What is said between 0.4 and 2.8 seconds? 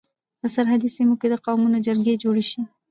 سرحدي سيمو کي د قومونو جرګي جوړي سي.